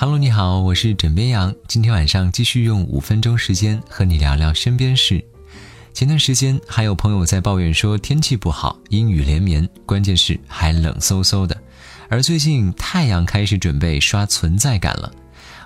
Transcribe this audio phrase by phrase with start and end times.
[0.00, 1.54] 哈喽你好，我是枕边羊。
[1.68, 5.22] 今天晚上继续用五分钟时间和你聊聊身边事。
[5.92, 11.54] 前段时间还有朋友在抱怨说天气不好，阴雨连绵，关键是还冷飕飕的。
[12.08, 15.12] 而最近太阳开始准备刷存在感了。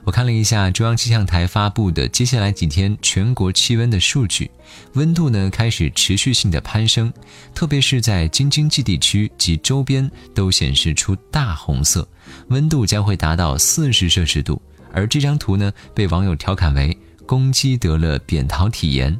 [0.04, 4.50] 我看了一下中央气象台发布的接下来几天全国气温的数据，
[4.92, 7.10] 温度呢开始持续性的攀升，
[7.54, 12.06] 特别是在京津冀地区及周边都显示出大红色，
[12.48, 14.60] 温度将会达到四十摄氏度。
[14.92, 16.96] 而这张图呢被网友调侃为
[17.26, 19.18] “公鸡得了扁桃体炎”。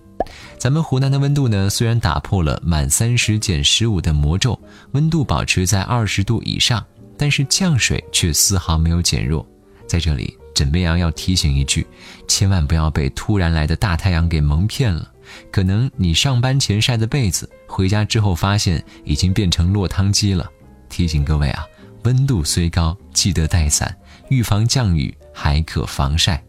[0.58, 4.60] 咱们湖南的温度呢虽然打破了满三十减十五的魔咒，
[4.92, 6.84] 温度保持在二十度以上，
[7.16, 9.46] 但是降水却丝毫没有减弱。
[9.88, 10.36] 在这里。
[10.54, 11.86] 枕边羊要提醒一句，
[12.28, 15.10] 千万不要被突然来的大太阳给蒙骗了。
[15.50, 20.48] 可能你上班前晒的被子，回家之后发现已经变成落汤鸡了。
[20.88, 21.64] 提醒各位啊，
[22.04, 23.96] 温度虽高，记得带伞，
[24.28, 26.44] 预防降雨，还可防晒。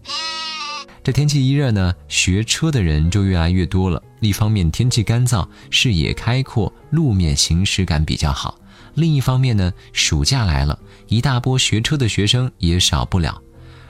[1.04, 4.02] 这天气一热呢，学车的人就越来越多了。
[4.20, 8.60] 一方面天气干燥，视野开阔，路面行驶感比较好；
[8.96, 13.40] 另一方面呢，暑假来了，一大波学车的学生也少不了。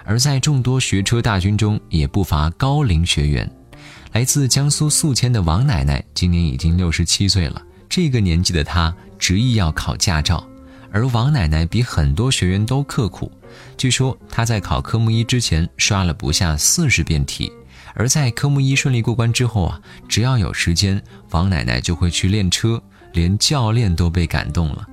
[0.05, 3.49] 而在众多学车大军中，也不乏高龄学员。
[4.13, 7.61] 来自江苏宿迁的王奶奶，今年已经六十七岁了。
[7.89, 10.45] 这个年纪的她执意要考驾照，
[10.91, 13.31] 而王奶奶比很多学员都刻苦。
[13.77, 17.51] 据说她在考科目一之前刷了不下四十遍题，
[17.93, 22.81] 而在科目一顺利过关之后啊，只要有时间，王奶奶就会去练车，
[23.13, 24.87] 连教练都被感动了。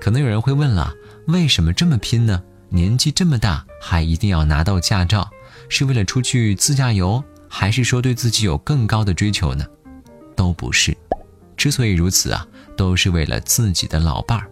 [0.00, 0.92] 可能有人会问了，
[1.26, 2.42] 为什么这么拼呢？
[2.72, 5.28] 年纪这么大，还一定要拿到驾照，
[5.68, 9.66] 是为了出去自驾游，还是说对自己有更高的追求呢？
[10.34, 10.96] 都不是。
[11.54, 14.50] 之所以如此啊，都是为了自己的老伴儿。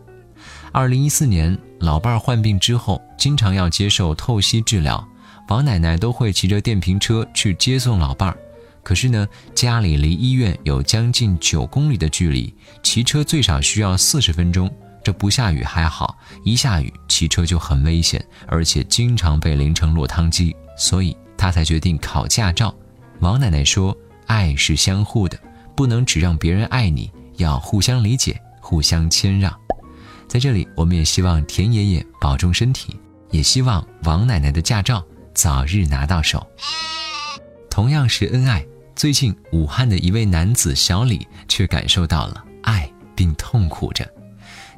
[0.70, 5.02] 二零一四年，老伴儿患病之后，经常要接受透析治疗，
[5.48, 8.36] 王奶奶都会骑着电瓶车去接送老伴儿。
[8.83, 14.70] 可是呢，家里离医院有将近九公里的距离，骑车最少需要四十分钟。
[15.02, 22.74] 这不下雨还好，一下雨骑车就很危险，而且经常被淋成落汤鸡，所以他才决定考驾照。
[23.20, 23.96] 王奶奶说
[24.27, 25.39] ：“爱是相互的，
[25.74, 29.55] 不能只让别人爱你，要互相理解，互相谦让。”
[30.28, 32.94] 在这里，我们也希望田爷爷保重身体，
[33.30, 36.46] 也希望王奶奶的驾照早日拿到手。
[37.68, 44.08] 同样是恩爱，最近武汉的一位男子小李却感受到了爱，并痛苦着。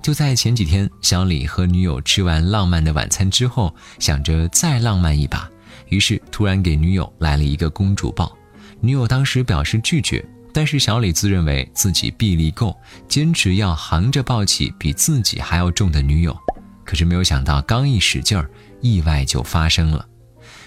[0.02, 5.48] 就在前几天，小李和女友吃完浪漫的晚餐之后，想着再浪漫一把，
[5.88, 8.36] 于是突然给女友来了一个公主抱。
[8.80, 12.76] 女友当时表示拒绝，但是小李自认为自己臂力够，
[13.06, 16.36] 坚持要横着抱起比自己还要重的女友。
[16.84, 20.04] 可是没有想到，刚一使劲儿，意外就发生了。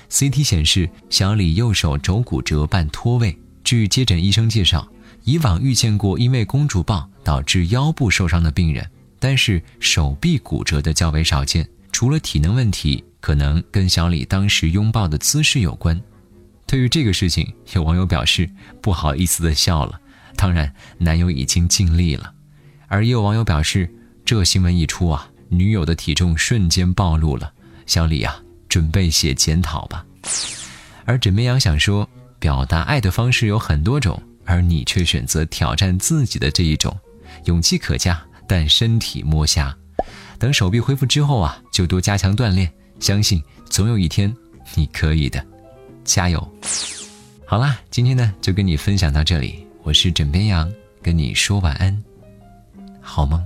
[0.09, 3.37] CT 显示，小李右手肘骨折伴脱位。
[3.65, 4.87] 据接诊医生介绍，
[5.25, 8.89] 以往遇见过因为公主抱导致腰部受伤的病人。
[9.25, 15.99] 但是手臂骨折的较为少见，除了体能问题，可能跟小李当时拥抱的姿势有关。
[16.67, 18.47] 对于这个事情，有网友表示
[18.83, 19.99] 不好意思的笑了。
[20.35, 22.31] 当然，男友已经尽力了。
[22.85, 23.91] 而也有网友表示，
[24.23, 27.51] 这新闻一出啊，女友的体重瞬间暴露了。
[27.87, 30.05] 小李啊，准备写检讨吧。
[31.03, 32.07] 而枕边羊想说，
[32.37, 36.95] 表达爱的方式有很多种，而你却选择挑战自己的这一种，
[37.45, 38.23] 勇气可嘉。
[38.47, 39.75] 但身体摸瞎，
[40.37, 44.33] 等手臂恢复之后啊，就多加强锻炼，相信总有一天
[44.75, 45.45] 你可以的，
[46.03, 46.55] 加油！
[47.45, 52.03] 好啦，今天呢就跟你分享到这里，我是枕边羊，跟你说晚安，
[53.01, 53.45] 好梦。